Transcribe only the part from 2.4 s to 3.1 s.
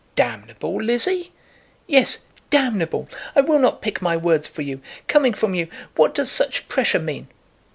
damnable.